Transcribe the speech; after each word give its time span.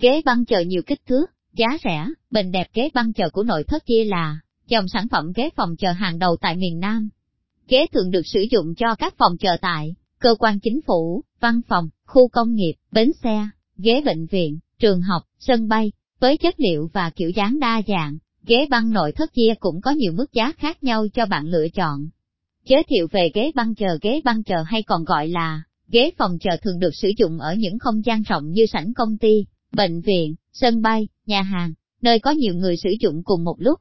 Ghế 0.00 0.22
băng 0.24 0.44
chờ 0.44 0.60
nhiều 0.60 0.82
kích 0.86 1.00
thước, 1.06 1.26
giá 1.52 1.66
rẻ, 1.84 2.06
bình 2.30 2.52
đẹp 2.52 2.66
ghế 2.74 2.90
băng 2.94 3.12
chờ 3.12 3.30
của 3.30 3.42
nội 3.42 3.64
thất 3.64 3.86
chia 3.86 4.04
là 4.04 4.38
dòng 4.66 4.88
sản 4.88 5.06
phẩm 5.10 5.32
ghế 5.36 5.50
phòng 5.56 5.76
chờ 5.76 5.92
hàng 5.92 6.18
đầu 6.18 6.36
tại 6.40 6.56
miền 6.56 6.80
Nam. 6.80 7.08
Ghế 7.68 7.86
thường 7.92 8.10
được 8.10 8.22
sử 8.24 8.46
dụng 8.50 8.74
cho 8.74 8.94
các 8.94 9.14
phòng 9.18 9.36
chờ 9.38 9.56
tại 9.60 9.94
cơ 10.18 10.34
quan 10.38 10.58
chính 10.60 10.80
phủ, 10.86 11.22
văn 11.40 11.60
phòng, 11.68 11.88
khu 12.06 12.28
công 12.28 12.54
nghiệp, 12.54 12.74
bến 12.92 13.10
xe, 13.22 13.48
ghế 13.76 14.02
bệnh 14.04 14.26
viện, 14.26 14.58
trường 14.78 15.00
học, 15.00 15.22
sân 15.38 15.68
bay, 15.68 15.92
với 16.20 16.36
chất 16.36 16.54
liệu 16.58 16.90
và 16.92 17.10
kiểu 17.10 17.30
dáng 17.30 17.58
đa 17.58 17.82
dạng, 17.88 18.18
ghế 18.46 18.66
băng 18.70 18.90
nội 18.90 19.12
thất 19.12 19.32
chia 19.34 19.54
cũng 19.60 19.80
có 19.80 19.90
nhiều 19.90 20.12
mức 20.12 20.32
giá 20.32 20.52
khác 20.58 20.84
nhau 20.84 21.06
cho 21.14 21.26
bạn 21.26 21.46
lựa 21.46 21.68
chọn. 21.68 22.08
Giới 22.64 22.82
thiệu 22.88 23.06
về 23.12 23.30
ghế 23.34 23.50
băng 23.54 23.74
chờ 23.74 23.98
ghế 24.02 24.20
băng 24.24 24.42
chờ 24.42 24.62
hay 24.66 24.82
còn 24.82 25.04
gọi 25.04 25.28
là 25.28 25.62
ghế 25.88 26.10
phòng 26.18 26.38
chờ 26.40 26.56
thường 26.62 26.78
được 26.78 26.94
sử 26.94 27.10
dụng 27.18 27.38
ở 27.38 27.54
những 27.54 27.78
không 27.78 28.04
gian 28.04 28.22
rộng 28.22 28.50
như 28.50 28.66
sảnh 28.66 28.94
công 28.94 29.18
ty, 29.18 29.44
bệnh 29.74 30.00
viện, 30.00 30.34
sân 30.52 30.82
bay, 30.82 31.08
nhà 31.26 31.42
hàng, 31.42 31.72
nơi 32.02 32.18
có 32.18 32.30
nhiều 32.30 32.54
người 32.54 32.76
sử 32.76 32.90
dụng 33.00 33.22
cùng 33.24 33.44
một 33.44 33.56
lúc. 33.58 33.80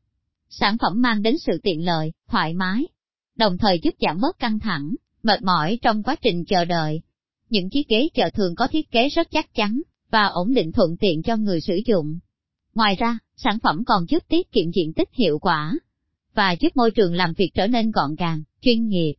Sản 0.50 0.78
phẩm 0.82 1.02
mang 1.02 1.22
đến 1.22 1.38
sự 1.38 1.52
tiện 1.64 1.86
lợi, 1.86 2.12
thoải 2.28 2.54
mái, 2.54 2.88
đồng 3.36 3.58
thời 3.58 3.80
giúp 3.84 3.94
giảm 4.02 4.20
bớt 4.22 4.40
căng 4.40 4.60
thẳng, 4.60 4.96
mệt 5.24 5.42
mỏi 5.44 5.80
trong 5.82 6.04
quá 6.04 6.16
trình 6.22 6.46
chờ 6.46 6.66
đợi. 6.66 7.02
Những 7.50 7.70
chiếc 7.70 7.88
ghế 7.88 8.10
chờ 8.14 8.30
thường 8.34 8.56
có 8.56 8.68
thiết 8.68 8.92
kế 8.92 9.10
rất 9.10 9.28
chắc 9.32 9.54
chắn, 9.54 9.82
và 10.10 10.26
ổn 10.26 10.54
định 10.54 10.72
thuận 10.72 10.98
tiện 10.98 11.24
cho 11.24 11.38
người 11.38 11.62
sử 11.62 11.80
dụng. 11.86 12.20
Ngoài 12.76 12.96
ra, 12.96 13.18
sản 13.36 13.58
phẩm 13.64 13.84
còn 13.86 14.06
giúp 14.10 14.24
tiết 14.30 14.52
kiệm 14.52 14.72
diện 14.72 14.94
tích 14.94 15.10
hiệu 15.14 15.40
quả, 15.40 15.74
và 16.34 16.52
giúp 16.52 16.70
môi 16.76 16.92
trường 16.92 17.14
làm 17.14 17.34
việc 17.34 17.52
trở 17.54 17.68
nên 17.68 17.92
gọn 17.92 18.16
gàng, 18.16 18.44
chuyên 18.62 18.88
nghiệp. 18.88 19.14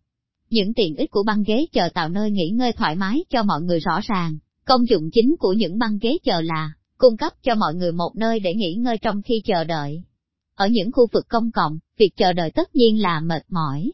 Những 0.50 0.74
tiện 0.74 0.96
ích 0.96 1.10
của 1.10 1.22
băng 1.22 1.42
ghế 1.42 1.66
chờ 1.72 1.88
tạo 1.94 2.08
nơi 2.08 2.30
nghỉ 2.30 2.48
ngơi 2.48 2.72
thoải 2.72 2.96
mái 2.96 3.24
cho 3.30 3.42
mọi 3.42 3.62
người 3.62 3.80
rõ 3.80 4.00
ràng. 4.02 4.38
Công 4.66 4.88
dụng 4.88 5.10
chính 5.10 5.36
của 5.38 5.52
những 5.52 5.78
băng 5.78 5.98
ghế 6.02 6.18
chờ 6.24 6.40
là 6.40 6.72
cung 6.98 7.16
cấp 7.16 7.32
cho 7.42 7.54
mọi 7.54 7.74
người 7.74 7.92
một 7.92 8.16
nơi 8.16 8.40
để 8.40 8.54
nghỉ 8.54 8.74
ngơi 8.74 8.98
trong 8.98 9.22
khi 9.22 9.42
chờ 9.44 9.64
đợi. 9.64 10.02
Ở 10.54 10.68
những 10.68 10.92
khu 10.92 11.06
vực 11.12 11.26
công 11.28 11.50
cộng, 11.50 11.78
việc 11.98 12.16
chờ 12.16 12.32
đợi 12.32 12.50
tất 12.50 12.76
nhiên 12.76 13.02
là 13.02 13.20
mệt 13.20 13.42
mỏi. 13.48 13.92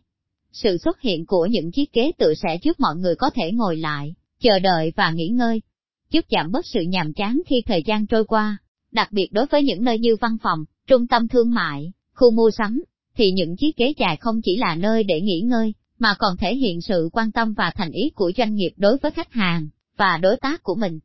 Sự 0.52 0.78
xuất 0.78 1.00
hiện 1.00 1.26
của 1.26 1.46
những 1.46 1.72
chiếc 1.72 1.92
ghế 1.92 2.12
tự 2.18 2.34
sẽ 2.34 2.58
giúp 2.62 2.80
mọi 2.80 2.96
người 2.96 3.14
có 3.14 3.30
thể 3.30 3.52
ngồi 3.52 3.76
lại, 3.76 4.14
chờ 4.40 4.58
đợi 4.58 4.92
và 4.96 5.10
nghỉ 5.10 5.28
ngơi, 5.28 5.62
giúp 6.10 6.24
giảm 6.30 6.52
bớt 6.52 6.66
sự 6.66 6.80
nhàm 6.80 7.12
chán 7.12 7.40
khi 7.46 7.62
thời 7.66 7.82
gian 7.86 8.06
trôi 8.06 8.24
qua. 8.24 8.58
Đặc 8.92 9.12
biệt 9.12 9.28
đối 9.32 9.46
với 9.46 9.62
những 9.62 9.84
nơi 9.84 9.98
như 9.98 10.16
văn 10.20 10.36
phòng, 10.42 10.64
trung 10.86 11.06
tâm 11.06 11.28
thương 11.28 11.50
mại, 11.50 11.92
khu 12.14 12.30
mua 12.30 12.50
sắm, 12.50 12.82
thì 13.14 13.32
những 13.32 13.56
chiếc 13.56 13.76
ghế 13.76 13.92
dài 13.98 14.16
không 14.16 14.40
chỉ 14.42 14.56
là 14.56 14.74
nơi 14.74 15.04
để 15.04 15.20
nghỉ 15.20 15.40
ngơi, 15.40 15.74
mà 15.98 16.14
còn 16.18 16.36
thể 16.36 16.54
hiện 16.54 16.80
sự 16.80 17.08
quan 17.12 17.32
tâm 17.32 17.54
và 17.54 17.72
thành 17.76 17.90
ý 17.90 18.10
của 18.14 18.32
doanh 18.36 18.54
nghiệp 18.54 18.70
đối 18.76 18.96
với 18.98 19.10
khách 19.10 19.32
hàng 19.32 19.68
và 20.00 20.18
đối 20.22 20.36
tác 20.36 20.62
của 20.62 20.74
mình. 20.74 20.98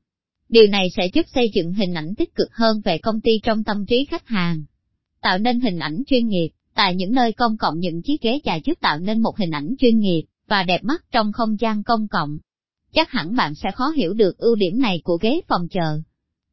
Điều 0.50 0.68
này 0.68 0.88
sẽ 0.98 1.08
giúp 1.14 1.26
xây 1.36 1.52
dựng 1.56 1.74
hình 1.74 1.94
ảnh 1.94 2.16
tích 2.18 2.36
cực 2.36 2.48
hơn 2.52 2.82
về 2.86 2.98
công 2.98 3.22
ty 3.22 3.40
trong 3.44 3.64
tâm 3.64 3.86
trí 3.86 4.06
khách 4.06 4.28
hàng. 4.28 4.64
Tạo 5.22 5.38
nên 5.38 5.60
hình 5.60 5.80
ảnh 5.80 6.04
chuyên 6.08 6.28
nghiệp, 6.28 6.50
tại 6.76 6.96
những 6.96 7.12
nơi 7.12 7.32
công 7.32 7.58
cộng 7.58 7.80
những 7.80 8.02
chiếc 8.02 8.22
ghế 8.22 8.40
dài 8.44 8.62
giúp 8.66 8.74
tạo 8.82 9.00
nên 9.00 9.22
một 9.22 9.38
hình 9.38 9.52
ảnh 9.52 9.76
chuyên 9.80 10.00
nghiệp 10.00 10.24
và 10.48 10.64
đẹp 10.64 10.84
mắt 10.84 11.06
trong 11.12 11.32
không 11.32 11.60
gian 11.60 11.84
công 11.84 12.08
cộng. 12.08 12.38
Chắc 12.94 13.12
hẳn 13.12 13.36
bạn 13.36 13.56
sẽ 13.56 13.70
khó 13.76 13.90
hiểu 13.90 14.14
được 14.14 14.38
ưu 14.38 14.56
điểm 14.56 14.82
này 14.82 15.02
của 15.04 15.18
ghế 15.22 15.42
phòng 15.48 15.68
chờ. 15.72 16.02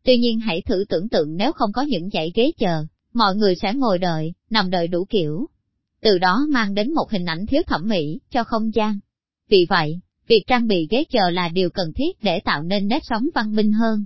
Tuy 0.04 0.18
nhiên 0.18 0.40
hãy 0.40 0.62
thử 0.62 0.84
tưởng 0.88 1.08
tượng 1.08 1.36
nếu 1.36 1.52
không 1.52 1.72
có 1.72 1.82
những 1.82 2.08
dãy 2.12 2.32
ghế 2.34 2.52
chờ, 2.58 2.86
mọi 3.14 3.36
người 3.36 3.54
sẽ 3.62 3.72
ngồi 3.74 3.98
đợi, 3.98 4.32
nằm 4.50 4.70
đợi 4.70 4.88
đủ 4.88 5.04
kiểu. 5.04 5.46
Từ 6.00 6.18
đó 6.18 6.46
mang 6.48 6.74
đến 6.74 6.94
một 6.94 7.10
hình 7.10 7.24
ảnh 7.24 7.46
thiếu 7.46 7.62
thẩm 7.66 7.88
mỹ 7.88 8.20
cho 8.30 8.44
không 8.44 8.74
gian. 8.74 8.98
Vì 9.48 9.66
vậy, 9.68 10.00
việc 10.26 10.42
trang 10.46 10.66
bị 10.66 10.86
ghế 10.90 11.04
chờ 11.10 11.30
là 11.30 11.48
điều 11.48 11.70
cần 11.70 11.92
thiết 11.96 12.22
để 12.22 12.40
tạo 12.40 12.62
nên 12.62 12.88
nếp 12.88 13.02
sống 13.04 13.28
văn 13.34 13.54
minh 13.56 13.72
hơn. 13.72 14.04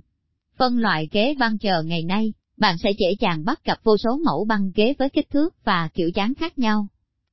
Phân 0.57 0.77
loại 0.77 1.07
ghế 1.11 1.35
băng 1.39 1.57
chờ 1.57 1.83
ngày 1.83 2.03
nay, 2.03 2.33
bạn 2.57 2.77
sẽ 2.83 2.91
dễ 2.99 3.15
dàng 3.19 3.45
bắt 3.45 3.63
gặp 3.63 3.79
vô 3.83 3.97
số 3.97 4.17
mẫu 4.25 4.45
băng 4.45 4.71
ghế 4.75 4.93
với 4.99 5.09
kích 5.09 5.29
thước 5.29 5.65
và 5.65 5.89
kiểu 5.93 6.09
dáng 6.15 6.33
khác 6.35 6.59
nhau. 6.59 6.87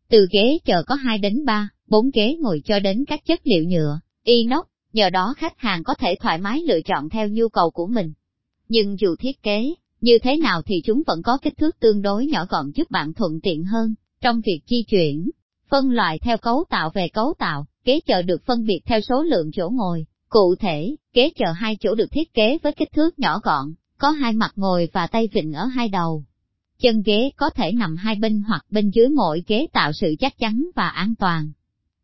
Từ 0.09 0.27
ghế 0.33 0.59
chờ 0.65 0.83
có 0.87 0.95
2 0.95 1.19
đến 1.19 1.45
3, 1.45 1.69
4 1.87 2.11
ghế 2.15 2.37
ngồi 2.41 2.63
cho 2.65 2.79
đến 2.79 3.05
các 3.05 3.21
chất 3.27 3.41
liệu 3.45 3.65
nhựa, 3.65 4.01
inox, 4.25 4.65
nhờ 4.93 5.11
đó 5.11 5.35
khách 5.37 5.59
hàng 5.59 5.85
có 5.85 5.95
thể 5.95 6.15
thoải 6.21 6.39
mái 6.39 6.63
lựa 6.69 6.81
chọn 6.81 7.09
theo 7.09 7.29
nhu 7.29 7.49
cầu 7.49 7.71
của 7.71 7.87
mình. 7.87 8.13
Nhưng 8.69 9.01
dù 9.01 9.17
thiết 9.19 9.43
kế, 9.43 9.75
như 10.01 10.19
thế 10.23 10.37
nào 10.37 10.63
thì 10.63 10.75
chúng 10.85 11.03
vẫn 11.07 11.23
có 11.23 11.39
kích 11.43 11.57
thước 11.57 11.81
tương 11.81 12.03
đối 12.03 12.27
nhỏ 12.27 12.47
gọn 12.49 12.71
giúp 12.75 12.91
bạn 12.91 13.13
thuận 13.13 13.41
tiện 13.43 13.65
hơn 13.65 13.95
trong 14.21 14.41
việc 14.47 14.61
di 14.67 14.83
chuyển. 14.83 15.31
Phân 15.71 15.91
loại 15.91 16.19
theo 16.19 16.39
cấu 16.39 16.65
tạo 16.71 16.91
về 16.95 17.09
cấu 17.09 17.35
tạo, 17.39 17.67
kế 17.85 18.01
chờ 18.01 18.23
được 18.23 18.47
phân 18.47 18.67
biệt 18.67 18.81
theo 18.87 19.01
số 19.01 19.23
lượng 19.23 19.51
chỗ 19.53 19.71
ngồi. 19.73 20.07
Cụ 20.29 20.55
thể, 20.61 20.97
kế 21.13 21.31
chờ 21.37 21.53
hai 21.53 21.77
chỗ 21.81 21.95
được 21.95 22.13
thiết 22.13 22.35
kế 22.35 22.59
với 22.63 22.73
kích 22.73 22.93
thước 22.93 23.19
nhỏ 23.19 23.41
gọn, 23.43 23.75
có 23.99 24.11
hai 24.11 24.33
mặt 24.33 24.53
ngồi 24.57 24.89
và 24.93 25.07
tay 25.07 25.29
vịn 25.33 25.53
ở 25.53 25.65
hai 25.65 25.89
đầu. 25.89 26.25
Chân 26.79 27.03
ghế 27.03 27.31
có 27.37 27.51
thể 27.51 27.73
nằm 27.73 27.97
hai 27.97 28.15
bên 28.15 28.43
hoặc 28.49 28.67
bên 28.71 28.91
dưới 28.91 29.09
mỗi 29.09 29.45
ghế 29.47 29.67
tạo 29.73 29.93
sự 29.93 30.15
chắc 30.21 30.39
chắn 30.39 30.67
và 30.77 30.89
an 30.89 31.15
toàn. 31.19 31.53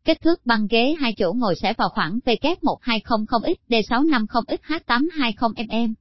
Kích 0.05 0.21
thước 0.21 0.45
băng 0.45 0.67
ghế 0.69 0.95
hai 0.99 1.13
chỗ 1.17 1.33
ngồi 1.33 1.55
sẽ 1.55 1.73
vào 1.77 1.89
khoảng 1.89 2.19
W1200X 2.25 3.55
D650X 3.69 4.57
H820mm. 4.67 5.93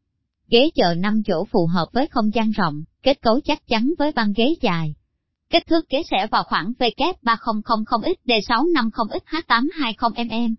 Ghế 0.49 0.69
chờ 0.75 0.93
5 0.93 1.23
chỗ 1.25 1.45
phù 1.51 1.67
hợp 1.67 1.87
với 1.93 2.07
không 2.07 2.33
gian 2.33 2.51
rộng, 2.51 2.83
kết 3.03 3.21
cấu 3.21 3.39
chắc 3.39 3.67
chắn 3.67 3.93
với 3.99 4.11
băng 4.11 4.33
ghế 4.35 4.55
dài. 4.61 4.95
Kích 5.53 5.67
thước 5.67 5.89
kế 5.89 6.03
sẽ 6.11 6.27
vào 6.31 6.43
khoảng 6.43 6.73
W3000X 6.79 8.13
D650X 8.25 9.19
H820mm. 9.29 10.53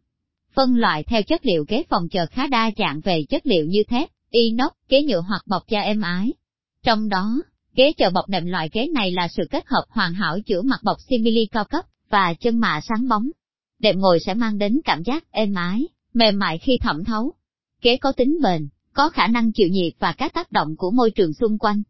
Phân 0.55 0.77
loại 0.77 1.03
theo 1.03 1.23
chất 1.23 1.47
liệu 1.47 1.65
ghế 1.69 1.83
phòng 1.89 2.09
chờ 2.09 2.27
khá 2.31 2.47
đa 2.47 2.71
dạng 2.79 3.01
về 3.01 3.25
chất 3.29 3.47
liệu 3.47 3.67
như 3.67 3.83
thép, 3.89 4.09
inox, 4.31 4.73
ghế 4.89 5.03
nhựa 5.03 5.21
hoặc 5.21 5.43
bọc 5.47 5.69
da 5.69 5.81
êm 5.81 6.01
ái. 6.01 6.33
Trong 6.83 7.09
đó, 7.09 7.43
ghế 7.75 7.93
chờ 7.97 8.11
bọc 8.11 8.29
nệm 8.29 8.47
loại 8.47 8.71
ghế 8.73 8.89
này 8.95 9.11
là 9.11 9.29
sự 9.29 9.43
kết 9.51 9.65
hợp 9.67 9.85
hoàn 9.89 10.15
hảo 10.15 10.39
giữa 10.47 10.63
mặt 10.63 10.81
bọc 10.83 10.97
simili 11.09 11.47
cao 11.47 11.65
cấp 11.65 11.85
và 12.11 12.35
chân 12.35 12.61
mạ 12.61 12.81
sáng 12.89 13.09
bóng. 13.09 13.29
Đệm 13.79 13.99
ngồi 13.99 14.21
sẽ 14.21 14.35
mang 14.35 14.59
đến 14.59 14.81
cảm 14.85 15.03
giác 15.03 15.25
êm 15.31 15.55
ái, 15.55 15.89
mềm 16.15 16.39
mại 16.39 16.59
khi 16.59 16.79
thẩm 16.79 17.05
thấu. 17.05 17.33
Ghế 17.83 17.97
có 17.97 18.13
tính 18.13 18.39
bền, 18.43 18.69
có 18.93 19.09
khả 19.09 19.27
năng 19.27 19.53
chịu 19.53 19.69
nhiệt 19.69 19.93
và 19.99 20.13
các 20.13 20.35
tác 20.35 20.53
động 20.53 20.77
của 20.77 20.91
môi 20.91 21.11
trường 21.11 21.33
xung 21.33 21.59
quanh. 21.59 21.83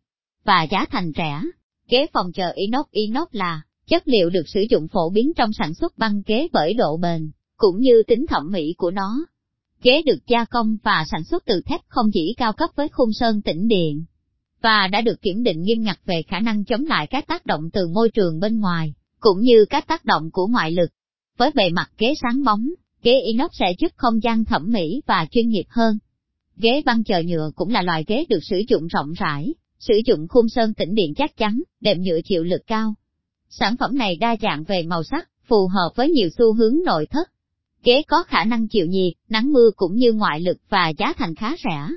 Và 0.45 0.63
giá 0.63 0.87
thành 0.91 1.13
rẻ. 1.17 1.41
Kế 1.89 2.07
phòng 2.13 2.33
chờ 2.33 2.53
inox 2.55 2.87
inox 2.91 3.29
là 3.33 3.63
chất 3.87 4.03
liệu 4.09 4.31
được 4.31 4.49
sử 4.49 4.61
dụng 4.71 4.89
phổ 4.89 5.11
biến 5.11 5.33
trong 5.37 5.51
sản 5.53 5.75
xuất 5.75 5.99
băng 5.99 6.23
ghế 6.27 6.49
bởi 6.53 6.75
độ 6.75 6.97
bền, 6.97 7.31
cũng 7.57 7.81
như 7.81 8.03
tính 8.07 8.27
thẩm 8.27 8.53
mỹ 8.53 8.75
của 8.77 8.91
nó. 8.91 9.27
Ghế 9.83 10.03
được 10.07 10.27
gia 10.27 10.45
công 10.45 10.77
và 10.83 11.05
sản 11.11 11.25
xuất 11.25 11.45
từ 11.47 11.61
thép 11.67 11.81
không 11.89 12.07
chỉ 12.13 12.35
cao 12.37 12.53
cấp 12.53 12.71
với 12.77 12.89
khung 12.89 13.13
sơn 13.13 13.43
tĩnh 13.43 13.69
điện, 13.69 14.05
và 14.63 14.89
đã 14.93 15.01
được 15.01 15.23
kiểm 15.23 15.43
định 15.43 15.63
nghiêm 15.63 15.83
ngặt 15.83 15.99
về 16.07 16.23
khả 16.29 16.41
năng 16.41 16.65
chống 16.65 16.85
lại 16.85 17.07
các 17.07 17.27
tác 17.27 17.47
động 17.47 17.71
từ 17.73 17.89
môi 17.89 18.11
trường 18.11 18.41
bên 18.41 18.61
ngoài, 18.61 18.95
cũng 19.21 19.41
như 19.41 19.65
các 19.71 19.87
tác 19.87 20.05
động 20.05 20.31
của 20.33 20.47
ngoại 20.47 20.71
lực. 20.71 20.91
Với 21.39 21.51
bề 21.55 21.71
mặt 21.71 21.91
kế 21.99 22.15
sáng 22.23 22.45
bóng, 22.45 22.69
ghế 23.03 23.21
inox 23.21 23.51
sẽ 23.59 23.67
giúp 23.79 23.93
không 23.97 24.23
gian 24.23 24.45
thẩm 24.45 24.73
mỹ 24.73 25.01
và 25.07 25.27
chuyên 25.31 25.49
nghiệp 25.49 25.67
hơn. 25.69 25.99
Ghế 26.57 26.83
băng 26.87 27.05
chờ 27.05 27.23
nhựa 27.23 27.51
cũng 27.55 27.69
là 27.69 27.83
loại 27.83 28.05
ghế 28.07 28.25
được 28.29 28.41
sử 28.43 28.63
dụng 28.69 28.87
rộng 28.87 29.13
rãi, 29.13 29.55
sử 29.79 29.95
dụng 30.07 30.29
khung 30.29 30.49
sơn 30.49 30.75
tĩnh 30.75 30.95
điện 30.95 31.15
chắc 31.15 31.37
chắn, 31.37 31.63
đệm 31.81 32.03
nhựa 32.03 32.21
chịu 32.25 32.45
lực 32.45 32.63
cao. 32.67 32.95
Sản 33.49 33.77
phẩm 33.77 33.99
này 33.99 34.17
đa 34.17 34.37
dạng 34.43 34.65
về 34.65 34.83
màu 34.83 35.03
sắc, 35.03 35.29
phù 35.47 35.67
hợp 35.67 35.91
với 35.97 36.11
nhiều 36.11 36.29
xu 36.39 36.55
hướng 36.55 36.77
nội 36.85 37.07
thất. 37.07 37.31
Ghế 37.85 38.03
có 38.09 38.23
khả 38.23 38.45
năng 38.45 38.69
chịu 38.69 38.87
nhiệt, 38.87 39.13
nắng 39.29 39.53
mưa 39.53 39.71
cũng 39.77 39.95
như 39.95 40.13
ngoại 40.13 40.41
lực 40.41 40.57
và 40.69 40.89
giá 40.89 41.13
thành 41.17 41.35
khá 41.35 41.55
rẻ. 41.65 41.89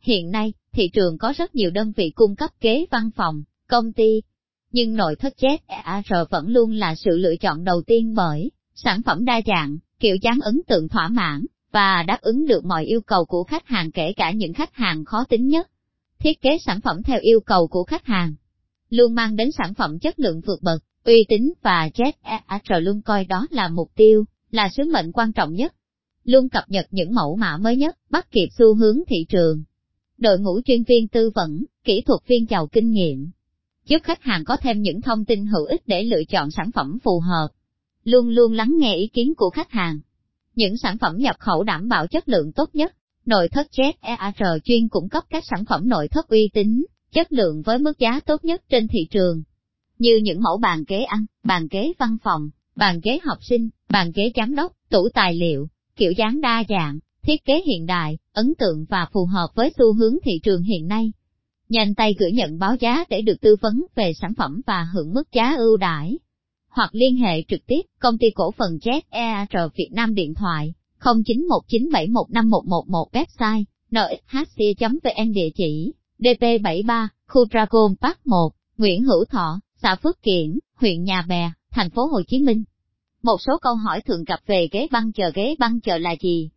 Hiện 0.00 0.30
nay, 0.30 0.52
thị 0.72 0.90
trường 0.92 1.18
có 1.18 1.32
rất 1.36 1.54
nhiều 1.54 1.70
đơn 1.70 1.92
vị 1.96 2.12
cung 2.14 2.36
cấp 2.36 2.50
ghế 2.60 2.86
văn 2.90 3.10
phòng, 3.16 3.42
công 3.68 3.92
ty, 3.92 4.22
nhưng 4.72 4.96
nội 4.96 5.16
thất 5.16 5.34
ZEAR 5.40 6.24
vẫn 6.30 6.48
luôn 6.48 6.72
là 6.72 6.94
sự 6.94 7.16
lựa 7.16 7.36
chọn 7.36 7.64
đầu 7.64 7.82
tiên 7.86 8.14
bởi 8.14 8.50
sản 8.74 9.02
phẩm 9.02 9.24
đa 9.24 9.40
dạng, 9.46 9.78
kiểu 10.00 10.16
dáng 10.22 10.38
ấn 10.42 10.60
tượng 10.66 10.88
thỏa 10.88 11.08
mãn, 11.08 11.46
và 11.72 12.02
đáp 12.02 12.18
ứng 12.20 12.46
được 12.46 12.64
mọi 12.64 12.84
yêu 12.84 13.00
cầu 13.00 13.24
của 13.24 13.44
khách 13.44 13.66
hàng 13.66 13.90
kể 13.90 14.12
cả 14.12 14.30
những 14.30 14.52
khách 14.52 14.74
hàng 14.74 15.04
khó 15.04 15.24
tính 15.24 15.46
nhất. 15.46 15.71
Thiết 16.22 16.40
kế 16.40 16.58
sản 16.66 16.80
phẩm 16.80 17.02
theo 17.02 17.18
yêu 17.20 17.40
cầu 17.40 17.68
của 17.68 17.84
khách 17.84 18.06
hàng, 18.06 18.34
luôn 18.90 19.14
mang 19.14 19.36
đến 19.36 19.50
sản 19.58 19.74
phẩm 19.74 19.98
chất 19.98 20.20
lượng 20.20 20.40
vượt 20.40 20.62
bậc, 20.62 20.82
uy 21.04 21.24
tín 21.28 21.52
và 21.62 21.88
ZEAR 21.94 22.80
luôn 22.80 23.02
coi 23.02 23.24
đó 23.24 23.46
là 23.50 23.68
mục 23.68 23.90
tiêu, 23.94 24.24
là 24.50 24.68
sứ 24.76 24.82
mệnh 24.92 25.12
quan 25.12 25.32
trọng 25.32 25.52
nhất. 25.52 25.74
Luôn 26.24 26.48
cập 26.48 26.64
nhật 26.68 26.86
những 26.90 27.14
mẫu 27.14 27.36
mã 27.36 27.56
mới 27.56 27.76
nhất, 27.76 27.96
bắt 28.10 28.30
kịp 28.30 28.48
xu 28.58 28.74
hướng 28.74 28.98
thị 29.08 29.26
trường. 29.28 29.62
Đội 30.18 30.38
ngũ 30.38 30.60
chuyên 30.64 30.82
viên 30.82 31.08
tư 31.08 31.30
vấn, 31.34 31.64
kỹ 31.84 32.02
thuật 32.06 32.20
viên 32.26 32.46
giàu 32.50 32.66
kinh 32.66 32.90
nghiệm, 32.90 33.30
giúp 33.86 33.98
khách 34.02 34.22
hàng 34.22 34.44
có 34.44 34.56
thêm 34.56 34.82
những 34.82 35.00
thông 35.00 35.24
tin 35.24 35.46
hữu 35.46 35.64
ích 35.64 35.82
để 35.86 36.02
lựa 36.02 36.24
chọn 36.24 36.50
sản 36.50 36.70
phẩm 36.74 36.98
phù 37.04 37.20
hợp. 37.20 37.48
Luôn 38.04 38.28
luôn 38.28 38.52
lắng 38.52 38.74
nghe 38.78 38.96
ý 38.96 39.06
kiến 39.06 39.34
của 39.36 39.50
khách 39.50 39.70
hàng. 39.70 40.00
Những 40.54 40.76
sản 40.76 40.98
phẩm 40.98 41.16
nhập 41.16 41.36
khẩu 41.38 41.62
đảm 41.62 41.88
bảo 41.88 42.06
chất 42.06 42.28
lượng 42.28 42.52
tốt 42.52 42.70
nhất. 42.74 42.94
Nội 43.26 43.48
thất 43.48 43.66
ZEAR 43.72 44.58
chuyên 44.64 44.88
cung 44.88 45.08
cấp 45.08 45.24
các 45.30 45.44
sản 45.50 45.64
phẩm 45.64 45.88
nội 45.88 46.08
thất 46.08 46.28
uy 46.28 46.50
tín, 46.54 46.84
chất 47.12 47.32
lượng 47.32 47.62
với 47.62 47.78
mức 47.78 47.98
giá 47.98 48.20
tốt 48.20 48.44
nhất 48.44 48.62
trên 48.68 48.88
thị 48.88 49.06
trường. 49.10 49.42
Như 49.98 50.20
những 50.22 50.42
mẫu 50.42 50.58
bàn 50.58 50.84
ghế 50.88 51.02
ăn, 51.02 51.26
bàn 51.44 51.66
ghế 51.70 51.92
văn 51.98 52.16
phòng, 52.24 52.50
bàn 52.76 53.00
ghế 53.02 53.18
học 53.24 53.38
sinh, 53.40 53.68
bàn 53.88 54.12
ghế 54.14 54.32
giám 54.36 54.54
đốc, 54.54 54.72
tủ 54.90 55.08
tài 55.14 55.34
liệu, 55.34 55.68
kiểu 55.96 56.12
dáng 56.12 56.40
đa 56.40 56.64
dạng, 56.68 56.98
thiết 57.22 57.44
kế 57.44 57.62
hiện 57.66 57.86
đại, 57.86 58.18
ấn 58.32 58.52
tượng 58.58 58.84
và 58.88 59.06
phù 59.12 59.26
hợp 59.26 59.48
với 59.54 59.72
xu 59.78 59.94
hướng 59.94 60.14
thị 60.24 60.32
trường 60.42 60.62
hiện 60.62 60.88
nay. 60.88 61.12
Nhanh 61.68 61.94
tay 61.94 62.14
gửi 62.18 62.32
nhận 62.32 62.58
báo 62.58 62.76
giá 62.80 63.04
để 63.08 63.22
được 63.22 63.40
tư 63.40 63.56
vấn 63.60 63.84
về 63.94 64.12
sản 64.20 64.34
phẩm 64.34 64.60
và 64.66 64.86
hưởng 64.94 65.14
mức 65.14 65.32
giá 65.32 65.54
ưu 65.58 65.76
đãi. 65.76 66.18
Hoặc 66.68 66.90
liên 66.92 67.16
hệ 67.16 67.42
trực 67.48 67.60
tiếp 67.66 67.80
công 67.98 68.18
ty 68.18 68.26
cổ 68.34 68.50
phần 68.50 68.78
ZER 68.82 69.68
Việt 69.76 69.88
Nam 69.92 70.14
điện 70.14 70.34
thoại 70.34 70.74
0919715111 71.02 73.04
website 73.12 73.64
nhc.vn 73.90 75.32
địa 75.32 75.48
chỉ 75.54 75.92
DP73, 76.18 77.08
khu 77.28 77.46
Dragon 77.50 77.94
Park 78.00 78.26
1, 78.26 78.50
Nguyễn 78.78 79.04
Hữu 79.04 79.24
Thọ, 79.24 79.60
xã 79.82 79.94
Phước 79.94 80.22
Kiển, 80.22 80.58
huyện 80.74 81.04
Nhà 81.04 81.22
Bè, 81.28 81.50
thành 81.70 81.90
phố 81.90 82.06
Hồ 82.06 82.22
Chí 82.26 82.38
Minh. 82.38 82.64
Một 83.22 83.36
số 83.46 83.58
câu 83.62 83.74
hỏi 83.74 84.00
thường 84.00 84.24
gặp 84.24 84.40
về 84.46 84.68
ghế 84.72 84.86
băng 84.90 85.12
chờ 85.12 85.30
ghế 85.34 85.54
băng 85.58 85.80
chờ 85.80 85.98
là 85.98 86.14
gì? 86.20 86.50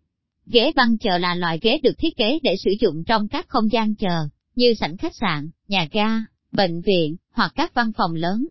Ghế 0.46 0.72
băng 0.76 0.98
chờ 0.98 1.18
là 1.18 1.36
loại 1.36 1.60
ghế 1.62 1.80
được 1.84 1.94
thiết 1.98 2.18
kế 2.18 2.40
để 2.44 2.56
sử 2.64 2.72
dụng 2.80 3.04
trong 3.04 3.28
các 3.28 3.50
không 3.50 3.72
gian 3.72 3.96
chờ, 3.96 4.28
như 4.56 4.74
sảnh 4.74 4.98
khách 4.98 5.16
sạn, 5.16 5.50
nhà 5.68 5.88
ga, 5.92 6.20
bệnh 6.52 6.82
viện, 6.82 7.16
hoặc 7.32 7.52
các 7.56 7.74
văn 7.74 7.92
phòng 7.98 8.14
lớn. 8.14 8.48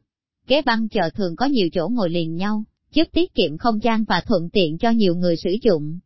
Ghế 0.46 0.62
băng 0.62 0.88
chờ 0.88 1.10
thường 1.14 1.36
có 1.36 1.46
nhiều 1.46 1.68
chỗ 1.72 1.88
ngồi 1.88 2.10
liền 2.10 2.36
nhau, 2.36 2.64
giúp 2.94 3.08
tiết 3.12 3.34
kiệm 3.34 3.58
không 3.58 3.82
gian 3.82 4.04
và 4.04 4.22
thuận 4.26 4.50
tiện 4.52 4.78
cho 4.78 4.90
nhiều 4.90 5.14
người 5.14 5.36
sử 5.36 5.56
dụng. 5.62 5.98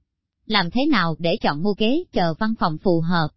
Làm 0.47 0.71
thế 0.71 0.87
nào 0.87 1.17
để 1.19 1.37
chọn 1.37 1.63
mua 1.63 1.75
ghế 1.79 2.05
chờ 2.13 2.35
văn 2.39 2.55
phòng 2.61 2.79
phù 2.79 3.01
hợp? 3.01 3.29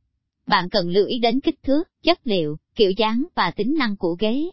Bạn 0.48 0.70
cần 0.70 0.90
lưu 0.90 1.06
ý 1.06 1.20
đến 1.20 1.40
kích 1.40 1.64
thước, 1.64 1.84
chất 2.04 2.20
liệu, 2.24 2.58
kiểu 2.76 2.92
dáng 2.98 3.24
và 3.36 3.52
tính 3.52 3.76
năng 3.78 3.98
của 3.98 4.16
ghế. 4.20 4.44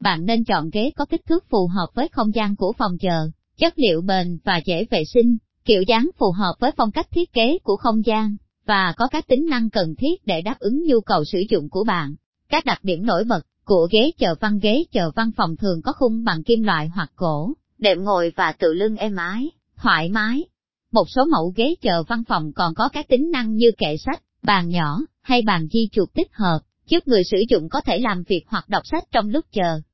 Bạn 0.00 0.26
nên 0.26 0.44
chọn 0.44 0.70
ghế 0.70 0.90
có 0.96 1.04
kích 1.04 1.24
thước 1.26 1.44
phù 1.50 1.66
hợp 1.66 1.86
với 1.94 2.08
không 2.08 2.34
gian 2.34 2.56
của 2.56 2.72
phòng 2.78 2.98
chờ, 2.98 3.30
chất 3.58 3.74
liệu 3.76 4.00
bền 4.00 4.38
và 4.44 4.60
dễ 4.64 4.86
vệ 4.90 5.02
sinh, 5.14 5.36
kiểu 5.64 5.82
dáng 5.88 6.10
phù 6.18 6.32
hợp 6.32 6.54
với 6.60 6.70
phong 6.76 6.90
cách 6.90 7.10
thiết 7.10 7.32
kế 7.32 7.58
của 7.58 7.76
không 7.76 8.06
gian, 8.06 8.36
và 8.66 8.94
có 8.96 9.08
các 9.10 9.26
tính 9.28 9.46
năng 9.50 9.70
cần 9.70 9.94
thiết 9.98 10.26
để 10.26 10.42
đáp 10.42 10.56
ứng 10.58 10.84
nhu 10.86 11.00
cầu 11.00 11.24
sử 11.24 11.38
dụng 11.50 11.70
của 11.70 11.84
bạn. 11.84 12.14
Các 12.48 12.64
đặc 12.64 12.78
điểm 12.82 13.06
nổi 13.06 13.24
bật 13.24 13.46
của 13.64 13.88
ghế 13.92 14.10
chờ 14.18 14.34
văn 14.40 14.58
ghế 14.62 14.84
chờ 14.92 15.10
văn 15.16 15.30
phòng 15.36 15.56
thường 15.56 15.82
có 15.82 15.92
khung 15.92 16.24
bằng 16.24 16.42
kim 16.42 16.62
loại 16.62 16.88
hoặc 16.88 17.10
gỗ, 17.16 17.52
đệm 17.78 18.04
ngồi 18.04 18.32
và 18.36 18.52
tự 18.52 18.72
lưng 18.72 18.96
êm 18.96 19.16
ái, 19.16 19.50
thoải 19.76 20.08
mái. 20.08 20.44
Một 20.92 21.04
số 21.14 21.24
mẫu 21.24 21.52
ghế 21.56 21.74
chờ 21.80 22.02
văn 22.08 22.22
phòng 22.28 22.52
còn 22.52 22.74
có 22.74 22.88
các 22.88 23.08
tính 23.08 23.30
năng 23.30 23.54
như 23.54 23.70
kệ 23.78 23.96
sách, 23.96 24.22
bàn 24.42 24.68
nhỏ, 24.68 24.98
hay 25.22 25.42
bàn 25.42 25.68
di 25.72 25.88
chuột 25.92 26.08
tích 26.14 26.28
hợp, 26.32 26.58
giúp 26.86 27.08
người 27.08 27.22
sử 27.24 27.38
dụng 27.48 27.68
có 27.68 27.80
thể 27.80 27.98
làm 27.98 28.22
việc 28.22 28.44
hoặc 28.46 28.68
đọc 28.68 28.82
sách 28.86 29.04
trong 29.12 29.28
lúc 29.28 29.44
chờ. 29.52 29.80